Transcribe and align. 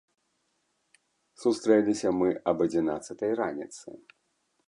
Сустрэліся 1.41 2.09
мы 2.21 2.29
аб 2.53 2.57
адзінаццатай 2.67 3.31
раніцы. 3.43 3.87